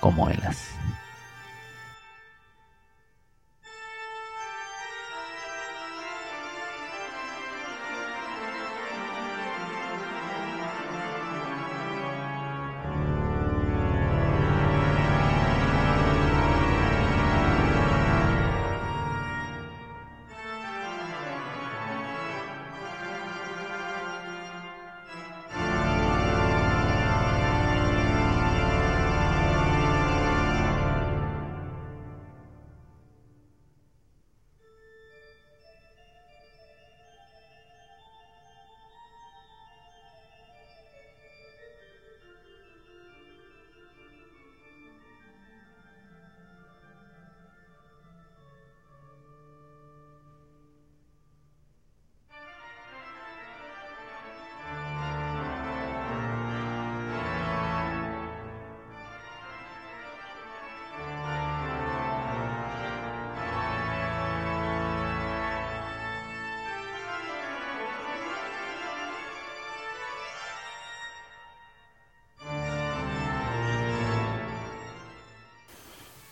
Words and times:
vigyázat, 0.00 0.42
ez 0.42 0.67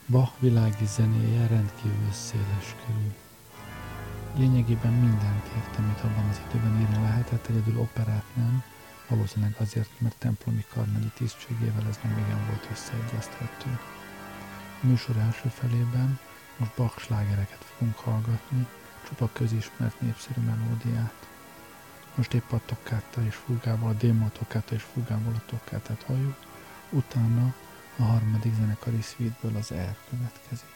Bach 0.08 0.32
világi 0.38 0.86
zenéje 0.86 1.46
rendkívül 1.46 2.12
széles 2.12 2.74
körül. 2.86 3.14
Lényegében 4.36 4.92
mindent 4.92 5.46
írt, 5.56 5.76
amit 5.78 6.00
abban 6.00 6.28
az 6.28 6.40
időben 6.48 6.80
írni 6.80 7.02
lehetett, 7.02 7.46
egyedül 7.46 7.78
operát 7.78 8.24
nem, 8.34 8.62
valószínűleg 9.08 9.54
azért, 9.58 9.90
mert 9.98 10.18
templomi 10.18 10.64
karnagyi 10.74 11.10
tisztségével 11.14 11.86
ez 11.88 11.98
nem 12.02 12.18
igen 12.18 12.46
volt 12.46 12.68
összeegyeztethető. 12.72 13.78
A 14.82 14.86
műsor 14.86 15.16
első 15.16 15.48
felében 15.48 16.18
most 16.56 16.74
Bach 16.76 16.98
slágereket 16.98 17.64
fogunk 17.64 17.96
hallgatni, 17.96 18.66
csupa 19.08 19.30
közismert 19.32 20.00
népszerű 20.00 20.40
melódiát. 20.40 21.28
Most 22.14 22.34
épp 22.34 22.52
a 22.52 22.60
tokkáta 22.64 23.24
és 23.24 23.34
fugából, 23.34 23.88
a 23.88 23.92
démo 23.92 24.28
tokkáta 24.28 24.74
és 24.74 24.82
fugából 24.82 25.34
a 25.36 25.46
tokkátát 25.46 26.02
halljuk, 26.02 26.36
utána 26.90 27.54
a 27.98 28.02
harmadik 28.02 28.54
zenekari 28.54 29.00
szvítből 29.00 29.56
az 29.56 29.72
R 29.72 29.96
következik. 30.10 30.75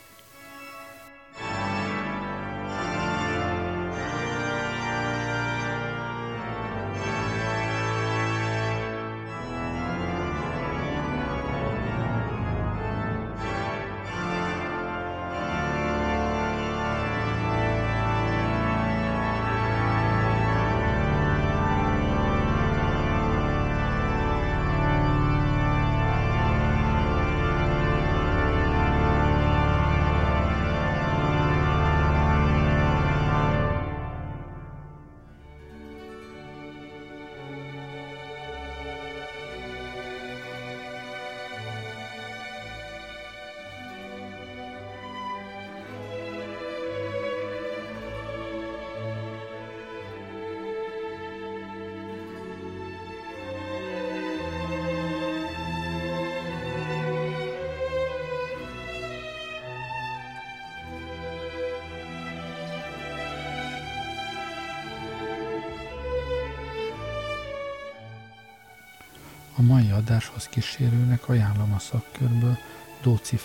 A 69.60 69.62
mai 69.62 69.91
adáshoz 69.91 70.48
kísérőnek 70.48 71.28
ajánlom 71.28 71.72
a 71.72 71.78
szakkörből 71.78 72.59
Dóci 73.03 73.38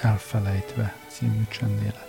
Elfelejtve 0.00 0.94
című 1.08 1.44
csendéletét. 1.48 2.05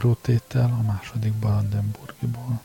Allegro 0.00 0.20
tétel 0.22 0.76
a 0.78 0.82
második 0.82 1.32
Brandenburgiból. 1.32 2.60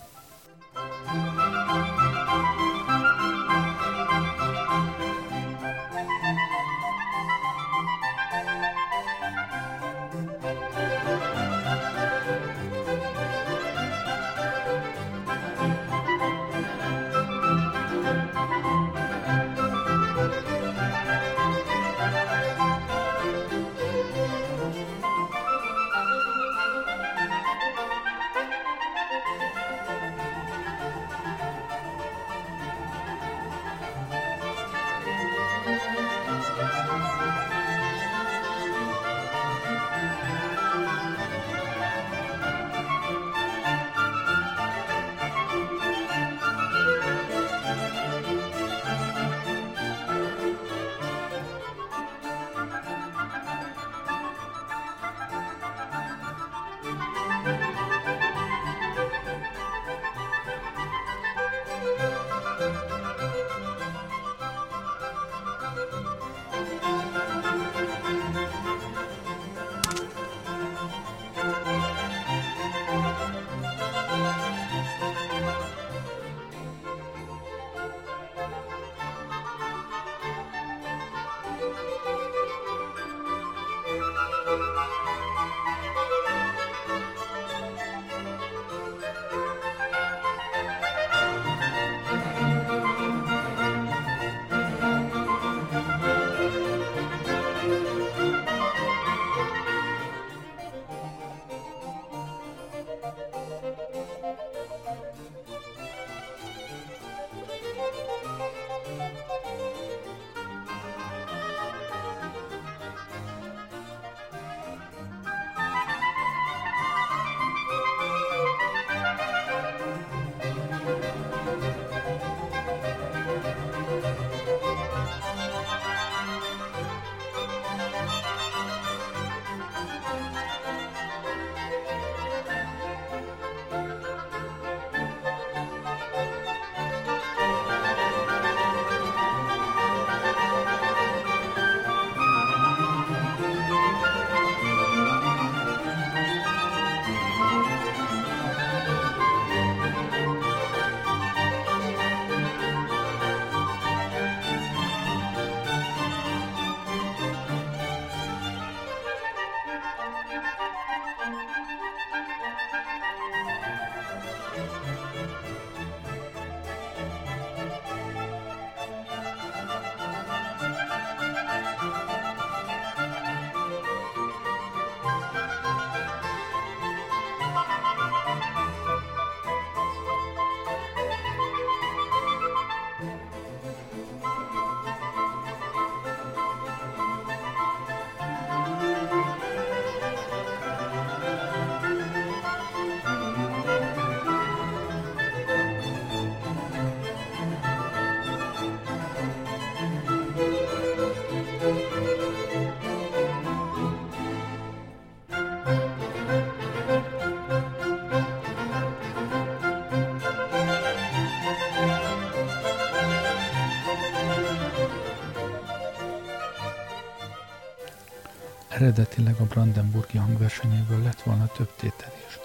Eredetileg 218.86 219.40
a 219.40 219.44
Brandenburgi 219.44 220.18
hangversenyéből 220.18 221.02
lett 221.04 221.22
volna 221.22 221.48
több 221.48 221.76
tétel 221.76 222.14
is, 222.28 222.40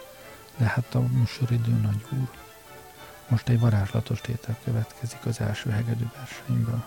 de 0.56 0.64
hát 0.64 0.94
a 0.94 1.00
műsoridő 1.00 1.72
nagy 1.72 2.04
úr. 2.10 2.30
Most 3.28 3.48
egy 3.48 3.60
varázslatos 3.60 4.20
tétel 4.20 4.58
következik 4.64 5.26
az 5.26 5.40
első 5.40 5.70
hegedű 5.70 6.04
versenyből. 6.16 6.84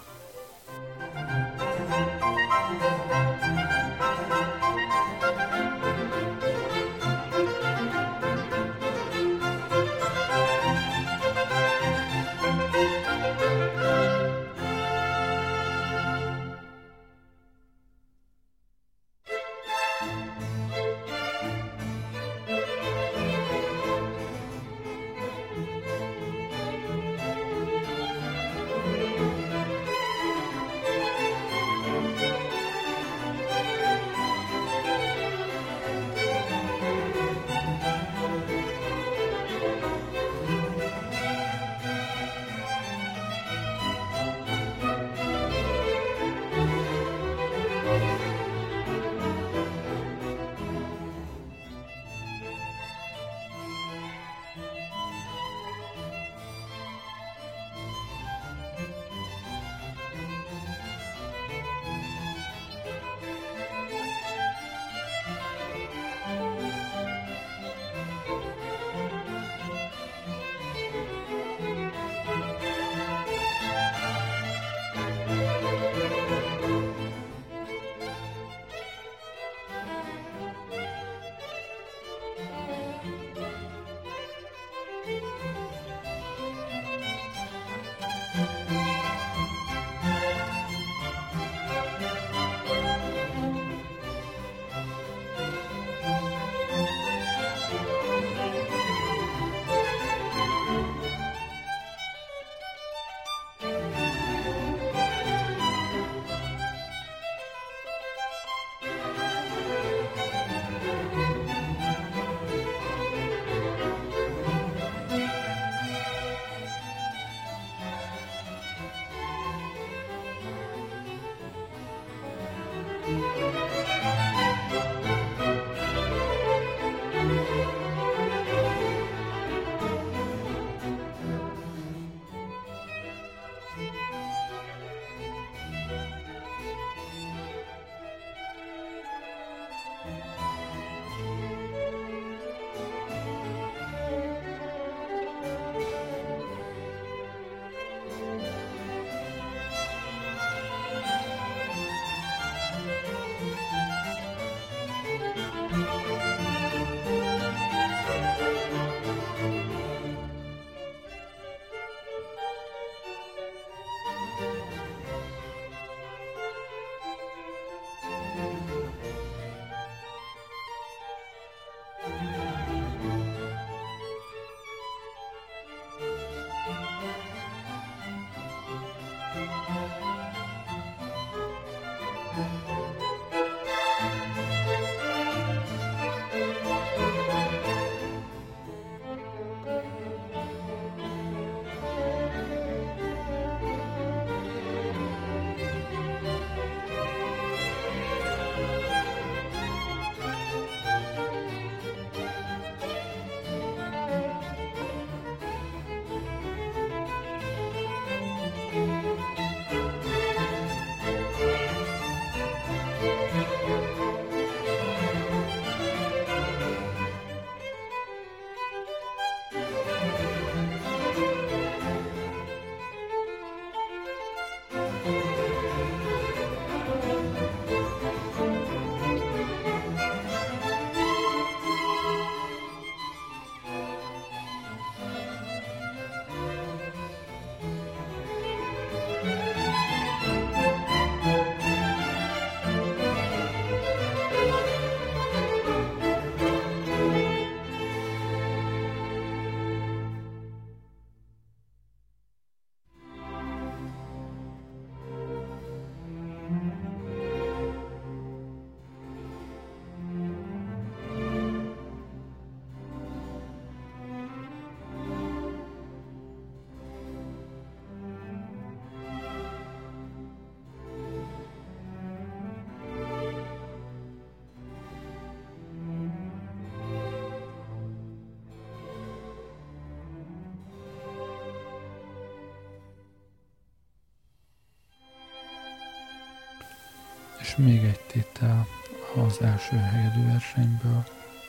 És 287.43 287.55
még 287.55 287.83
egy 287.83 287.99
tétel 287.99 288.67
az 289.15 289.41
első 289.41 289.75
hegedű 289.77 290.25
versenyből, 290.25 291.03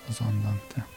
az 0.09 0.20
Andante. 0.20 0.93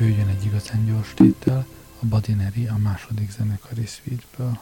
Jöjjön 0.00 0.28
egy 0.28 0.44
igazán 0.44 0.84
gyors 0.84 1.14
tétel, 1.14 1.66
a 2.02 2.06
Badineri 2.06 2.66
a 2.66 2.76
második 2.76 3.30
zenekari 3.30 3.86
suite-ből. 3.86 4.58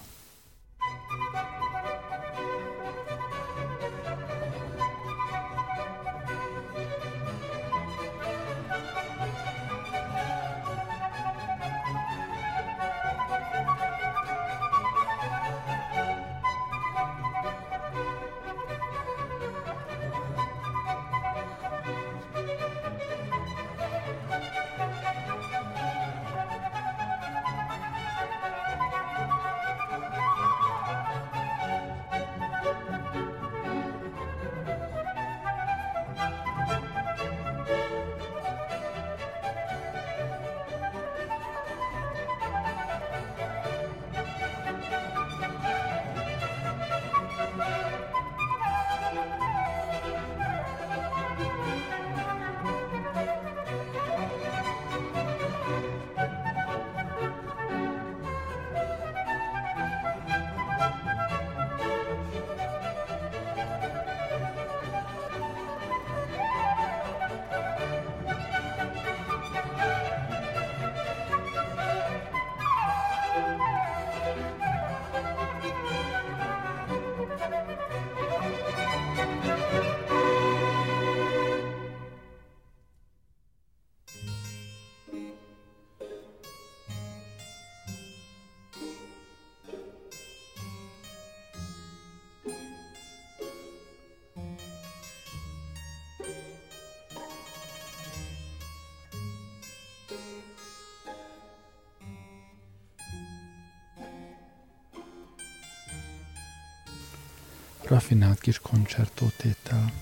Raffinált 107.89 108.41
kis 108.41 108.59
koncertótétel. 108.59 109.93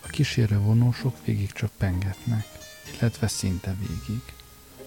A 0.00 0.06
kísérő 0.06 0.58
vonósok 0.58 1.24
végig 1.24 1.52
csak 1.52 1.70
pengetnek, 1.78 2.46
illetve 2.98 3.28
szinte 3.28 3.76
végig, 3.78 4.22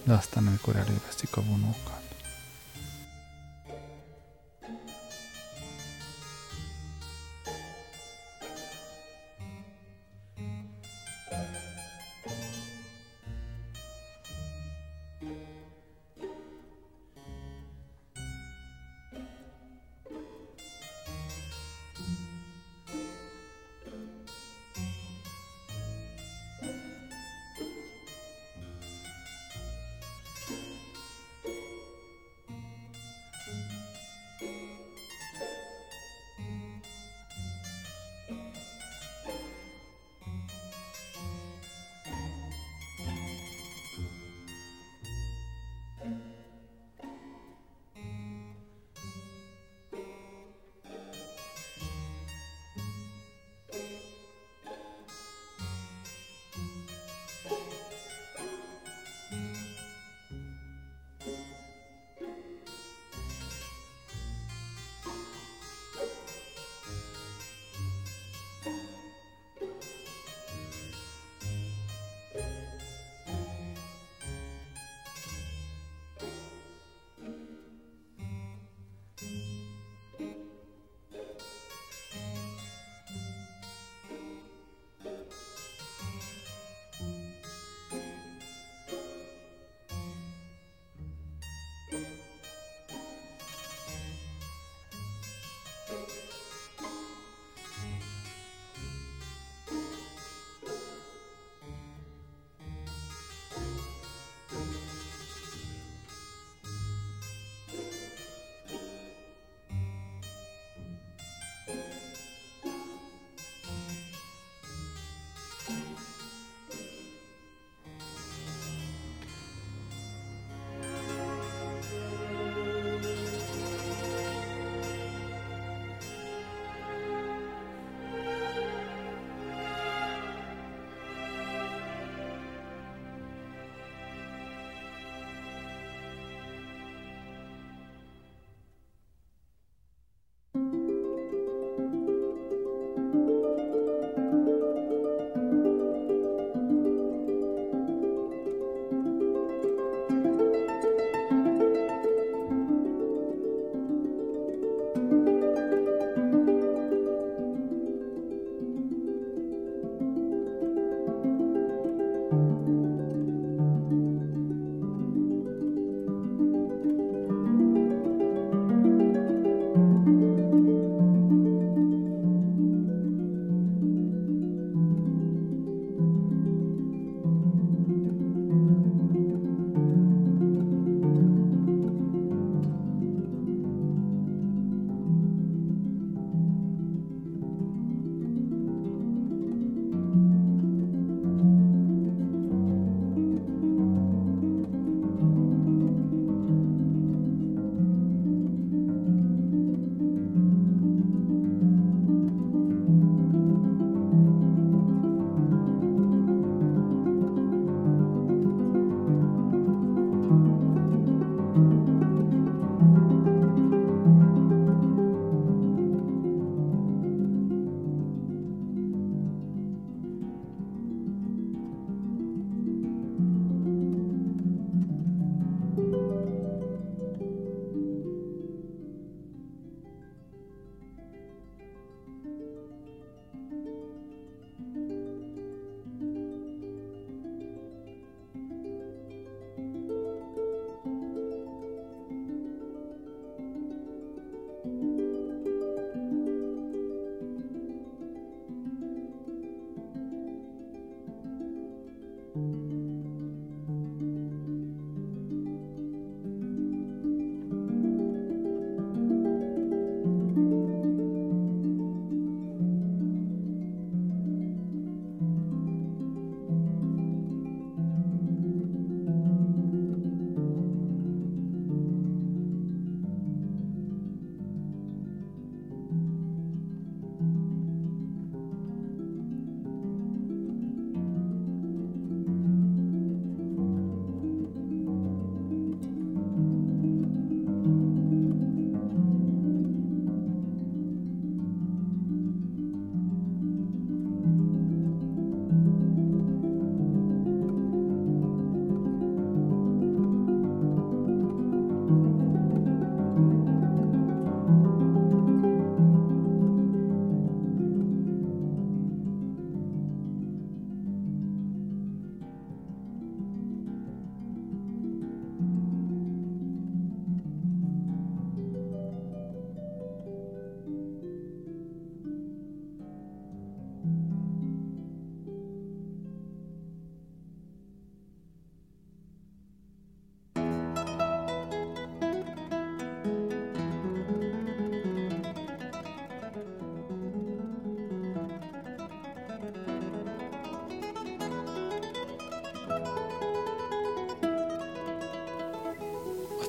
de 0.04 0.14
aztán 0.14 0.48
amikor 0.48 0.76
előveszik 0.76 1.38
a 1.38 1.44
vonókat. 1.44 2.03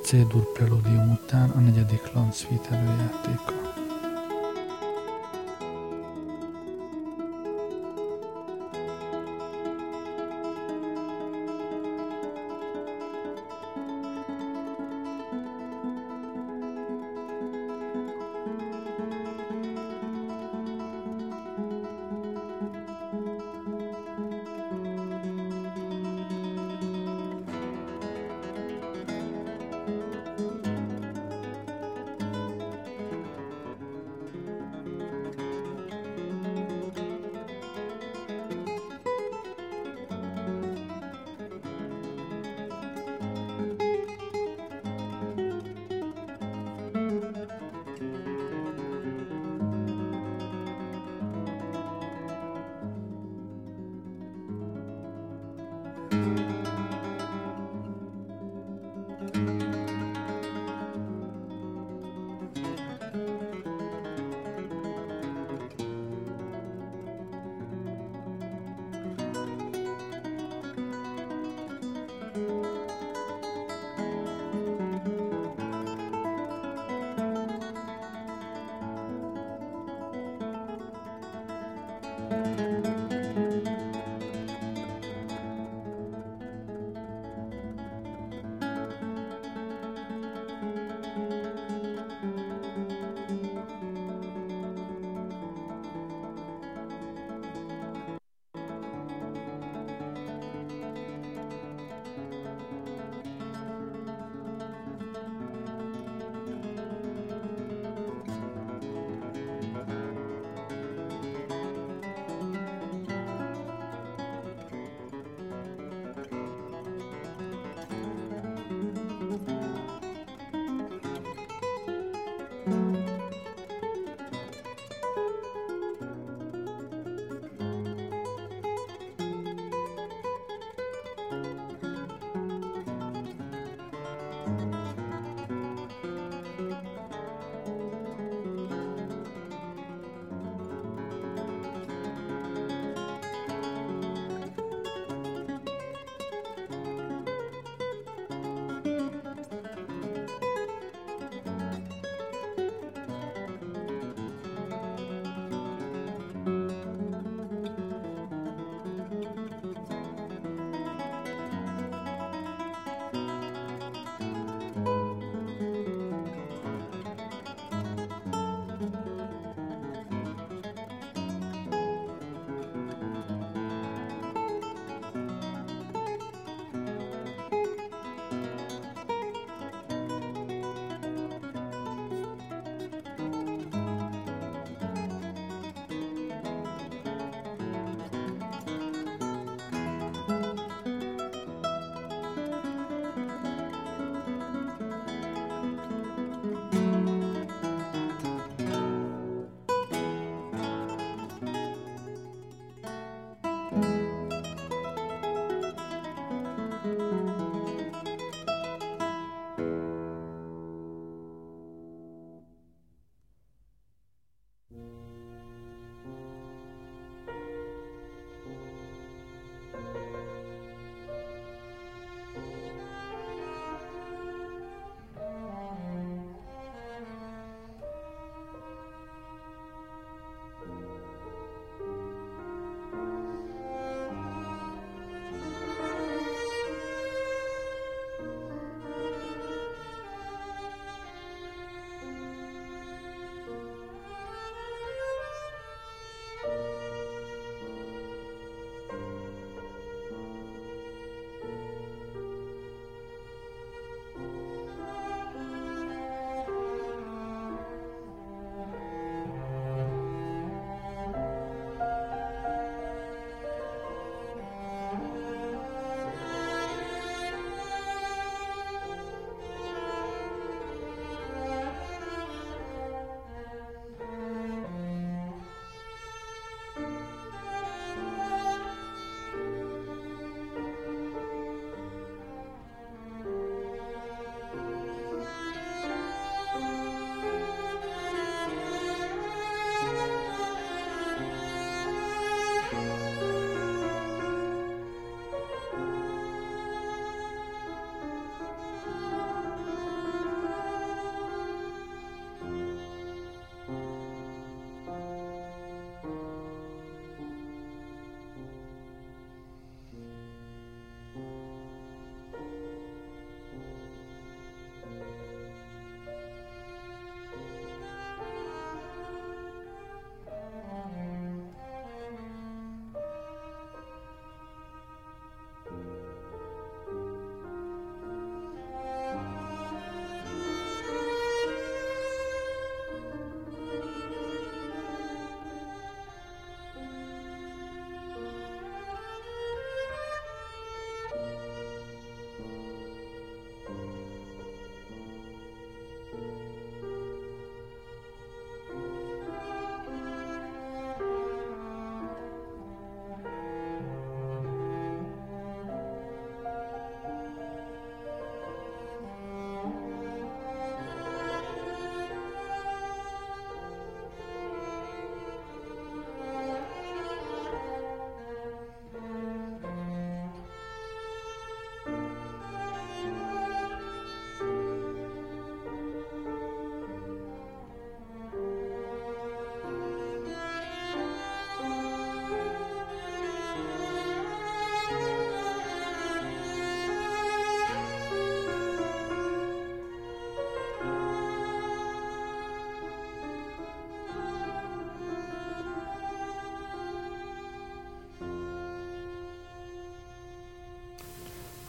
C-dur 0.05 0.53
prelúdium 0.53 1.11
után 1.11 1.51
a 1.51 1.59
negyedik 1.59 2.13
Lancfeet 2.13 2.67
előjátéka. 2.71 3.64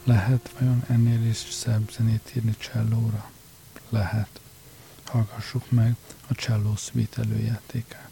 Lehet 0.06 0.50
vajon 0.58 0.82
ennél 0.88 1.28
is 1.28 1.36
szebb 1.36 1.90
zenét 1.90 2.32
írni 2.36 2.54
csellóra? 2.58 3.30
Lehet. 3.88 4.40
Hallgassuk 5.04 5.70
meg 5.70 5.96
a 6.28 6.34
cselló 6.34 6.76
szvít 6.76 7.18
előjátékát. 7.18 8.05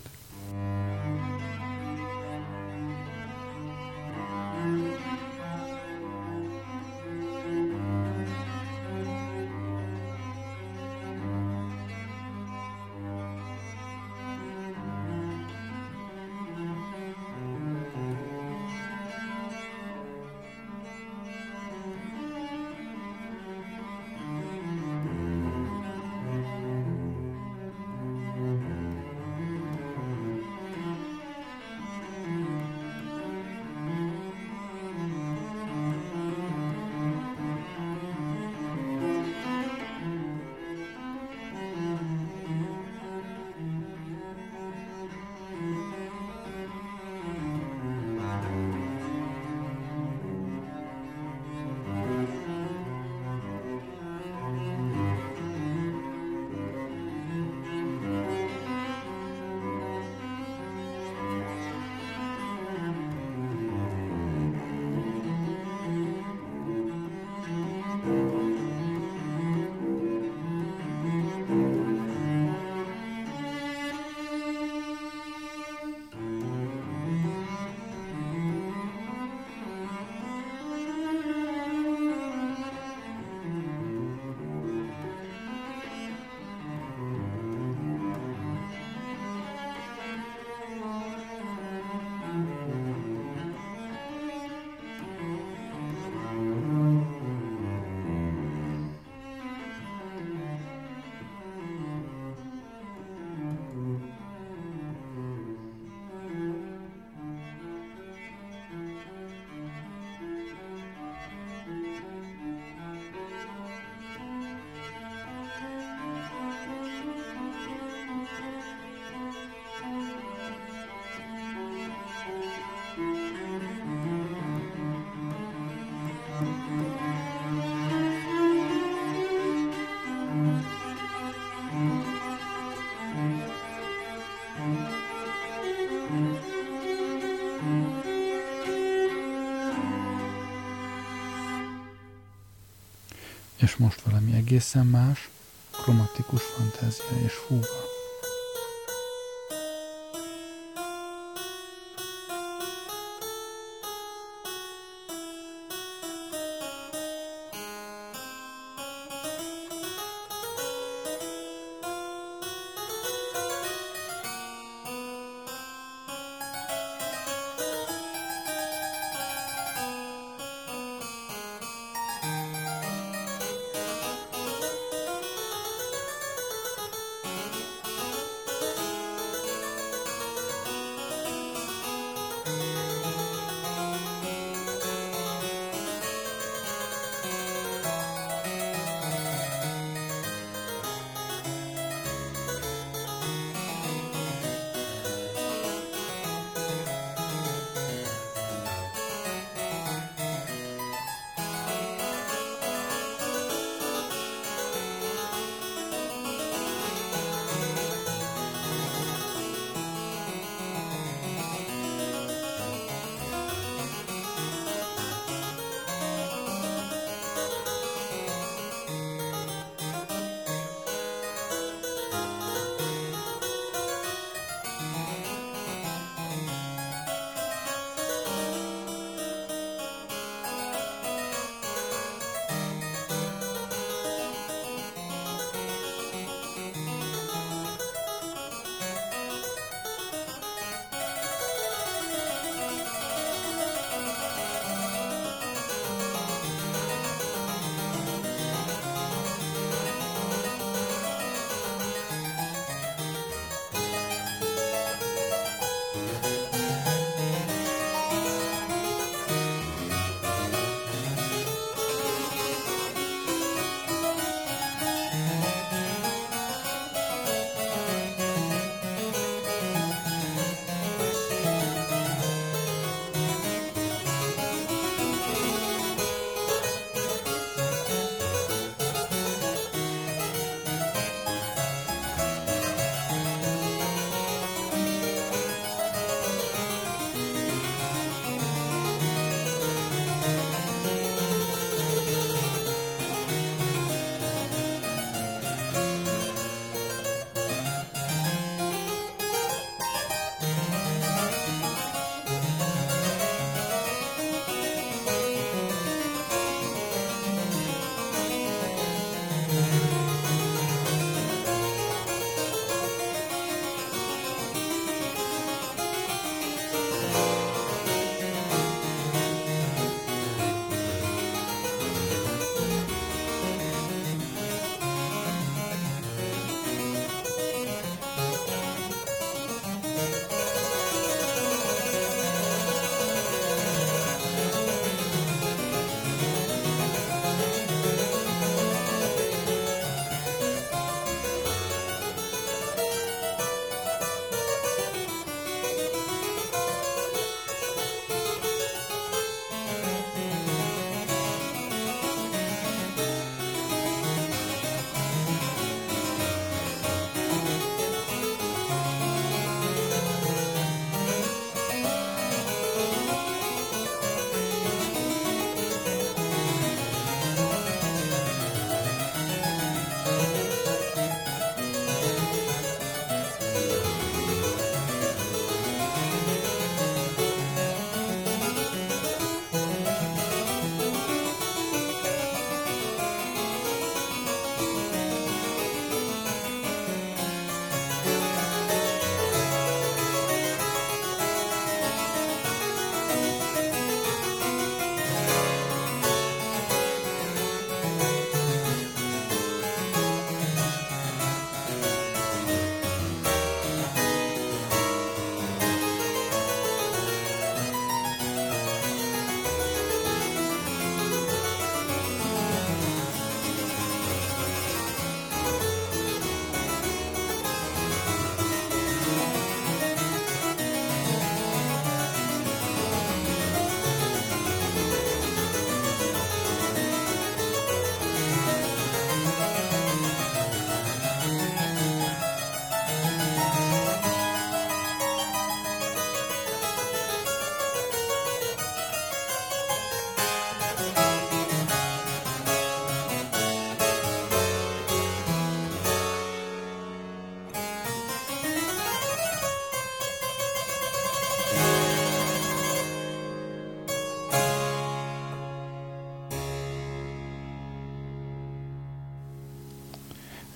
És 143.74 143.80
most 143.80 144.00
valami 144.00 144.34
egészen 144.34 144.86
más, 144.86 145.28
kromatikus 145.70 146.42
fantázia 146.42 147.24
és 147.24 147.32
fúva. 147.32 147.93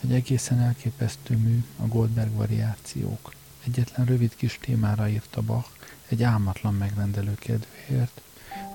Egy 0.08 0.14
egészen 0.14 0.60
elképesztő 0.60 1.36
mű 1.36 1.64
a 1.82 1.86
Goldberg 1.86 2.34
variációk. 2.34 3.32
Egyetlen 3.66 4.06
rövid 4.06 4.36
kis 4.36 4.58
témára 4.60 5.08
írta 5.08 5.42
Bach, 5.42 5.68
egy 6.08 6.22
álmatlan 6.22 6.74
megrendelő 6.74 7.34
kedvéért, 7.34 8.20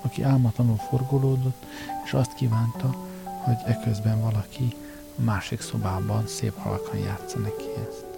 aki 0.01 0.21
álmatlanul 0.21 0.77
forgolódott, 0.77 1.65
és 2.05 2.13
azt 2.13 2.33
kívánta, 2.33 3.07
hogy 3.23 3.57
eközben 3.65 4.21
valaki 4.21 4.75
a 5.17 5.21
másik 5.21 5.61
szobában 5.61 6.27
szép 6.27 6.57
halkan 6.57 6.97
játsza 6.97 7.39
neki 7.39 7.65
ezt. 7.89 8.12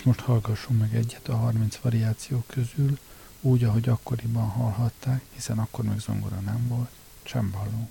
És 0.00 0.06
most 0.06 0.20
hallgassunk 0.20 0.80
meg 0.80 0.94
egyet 0.94 1.28
a 1.28 1.36
30 1.36 1.76
variáció 1.76 2.44
közül, 2.46 2.98
úgy, 3.40 3.64
ahogy 3.64 3.88
akkoriban 3.88 4.48
hallhatták, 4.48 5.22
hiszen 5.34 5.58
akkor 5.58 5.84
még 5.84 5.98
zongora 5.98 6.40
nem 6.40 6.68
volt, 6.68 6.90
csemballó. 7.22 7.90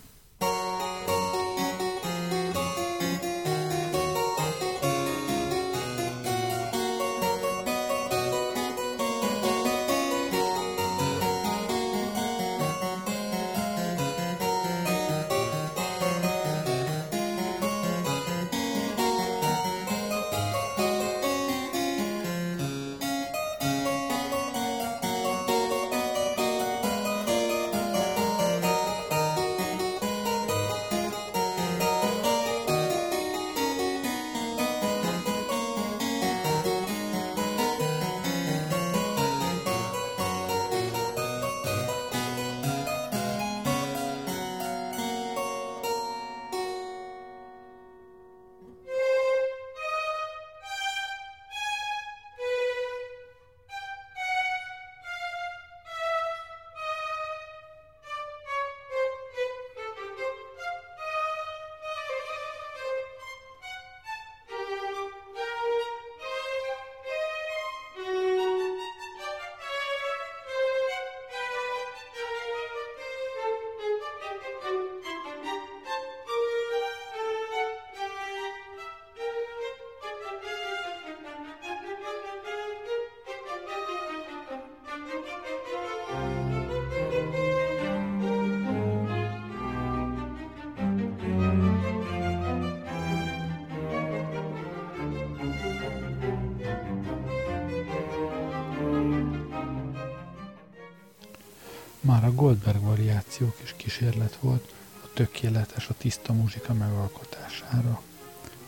Már 102.19 102.27
a 102.27 102.33
Goldberg 102.33 102.81
variációk 102.81 103.59
is 103.63 103.73
kísérlet 103.77 104.37
volt 104.41 104.73
a 105.03 105.07
tökéletes, 105.13 105.89
a 105.89 105.93
tiszta 105.97 106.33
muzsika 106.33 106.73
megalkotására. 106.73 108.01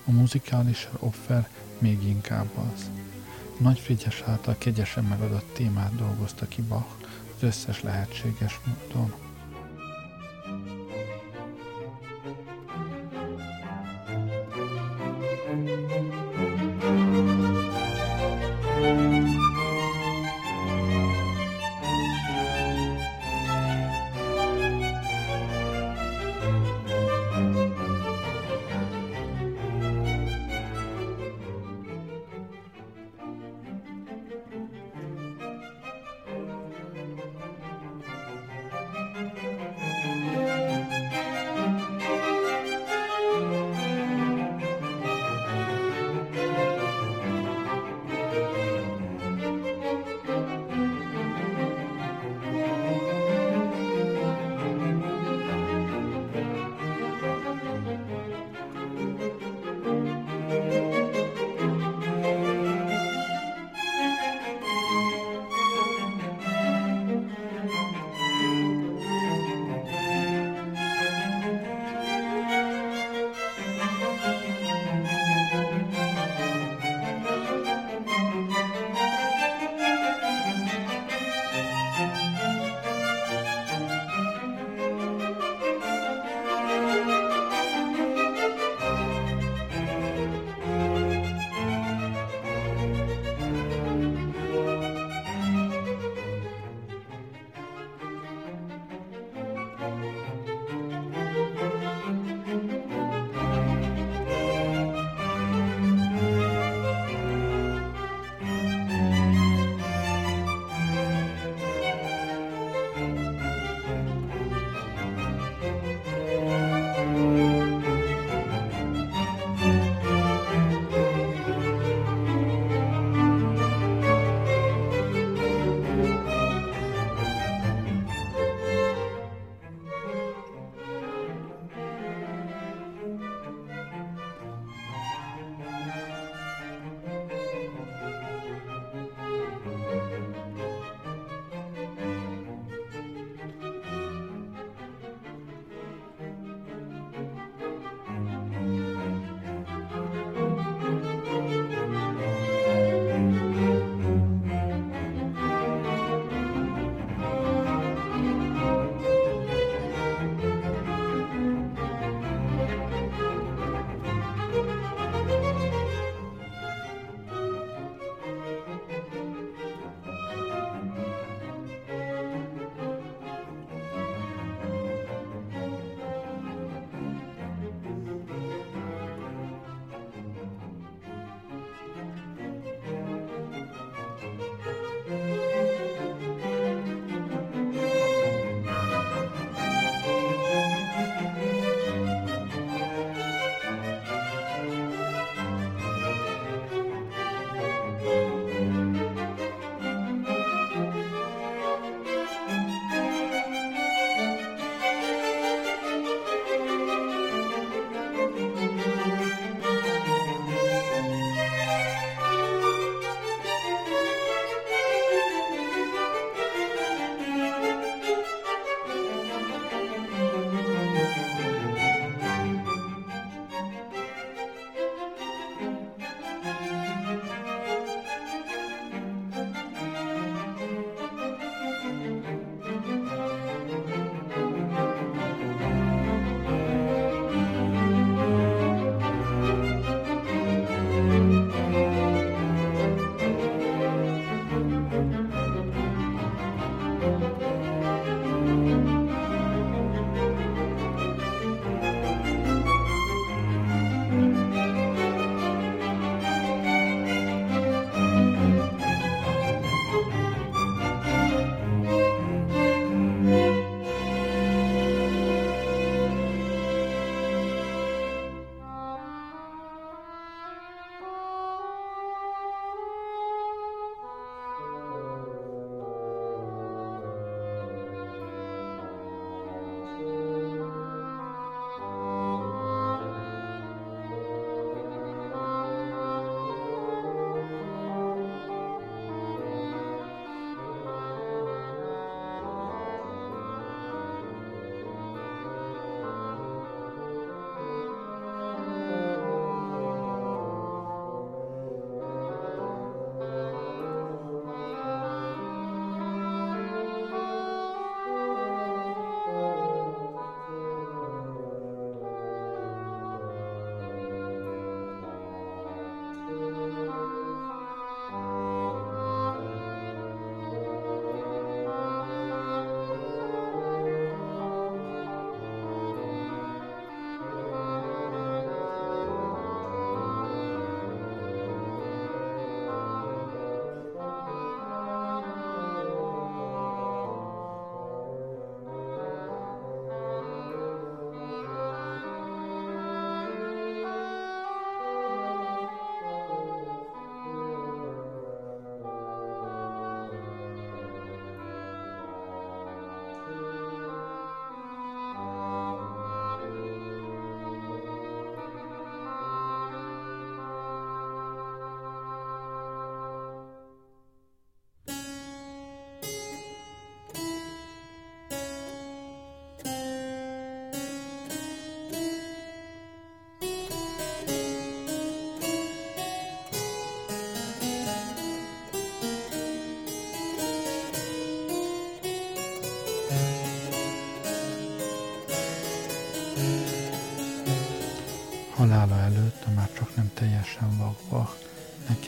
A 0.05 0.11
muzikális 0.11 0.87
offer 0.99 1.49
még 1.79 2.03
inkább 2.03 2.49
az. 2.55 2.89
Nagy 3.57 3.79
Frigyes 3.79 4.21
által 4.25 4.55
kegyesen 4.57 5.03
megadott 5.03 5.53
témát 5.53 5.95
dolgozta 5.95 6.47
ki 6.47 6.61
Bach 6.61 6.89
az 7.35 7.43
összes 7.43 7.81
lehetséges 7.81 8.59
módon. 8.65 9.13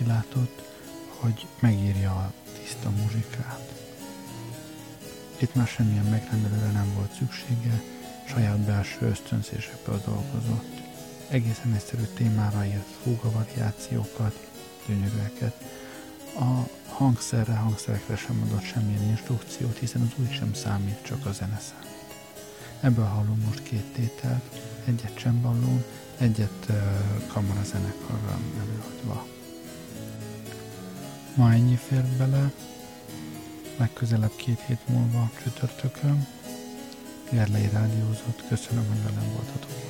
Neki 0.04 0.16
látott, 0.16 0.62
hogy 1.08 1.48
megírja 1.60 2.12
a 2.12 2.34
tiszta 2.60 2.90
muzsikát. 2.90 3.72
Itt 5.38 5.56
már 5.56 5.68
semmilyen 5.68 6.06
megrendelőre 6.06 6.72
nem 6.72 6.94
volt 6.96 7.14
szüksége, 7.14 7.82
saját 8.28 8.60
belső 8.60 9.08
ösztönzésekből 9.08 10.02
dolgozott. 10.06 10.82
Egészen 11.28 11.74
egyszerű 11.74 12.04
témára 12.04 12.66
írt 12.66 12.88
fúga 13.04 13.32
variációkat, 13.32 14.48
gyönyörűeket. 14.88 15.54
A 16.40 16.68
hangszerre, 16.90 17.54
hangszerekre 17.54 18.16
sem 18.16 18.42
adott 18.48 18.64
semmilyen 18.64 19.10
instrukciót, 19.10 19.78
hiszen 19.78 20.02
az 20.02 20.24
úgy 20.24 20.34
sem 20.34 20.54
számít, 20.54 21.02
csak 21.02 21.26
a 21.26 21.32
zene 21.32 21.60
számít. 21.60 21.92
Ebből 22.80 23.06
hallunk 23.06 23.46
most 23.46 23.64
két 23.64 23.94
tételt, 23.94 24.60
egyet 24.86 25.16
csemballón, 25.16 25.84
egyet 26.18 26.66
uh, 26.70 26.76
kamarazenekarral 27.28 28.40
előadva. 28.60 29.33
Ma 31.36 31.52
ennyi 31.52 31.76
fér 31.76 32.04
bele, 32.18 32.52
legközelebb 33.78 34.36
két 34.36 34.60
hét 34.68 34.88
múlva 34.88 35.32
csütörtökön. 35.44 36.28
Gerlei 37.32 37.70
rádiózott, 37.72 38.44
köszönöm, 38.48 38.88
hogy 38.88 39.04
velem 39.04 39.32
voltatok. 39.34 39.83